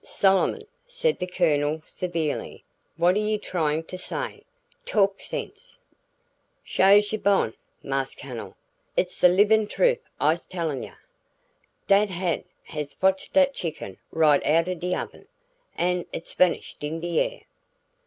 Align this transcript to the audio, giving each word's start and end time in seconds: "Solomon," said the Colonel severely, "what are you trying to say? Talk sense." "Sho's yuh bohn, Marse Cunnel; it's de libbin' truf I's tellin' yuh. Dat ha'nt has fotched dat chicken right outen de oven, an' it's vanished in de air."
"Solomon," 0.03 0.65
said 0.87 1.19
the 1.19 1.27
Colonel 1.27 1.79
severely, 1.81 2.63
"what 2.97 3.13
are 3.15 3.19
you 3.19 3.37
trying 3.37 3.83
to 3.83 3.99
say? 3.99 4.41
Talk 4.83 5.19
sense." 5.21 5.79
"Sho's 6.63 7.11
yuh 7.13 7.19
bohn, 7.19 7.53
Marse 7.83 8.15
Cunnel; 8.15 8.55
it's 8.97 9.19
de 9.21 9.27
libbin' 9.29 9.67
truf 9.67 9.99
I's 10.19 10.47
tellin' 10.47 10.81
yuh. 10.81 10.95
Dat 11.85 12.09
ha'nt 12.09 12.47
has 12.63 12.93
fotched 12.95 13.33
dat 13.33 13.53
chicken 13.53 13.99
right 14.09 14.43
outen 14.43 14.79
de 14.79 14.95
oven, 14.95 15.27
an' 15.77 16.07
it's 16.11 16.33
vanished 16.33 16.83
in 16.83 16.99
de 16.99 17.19
air." 17.19 17.41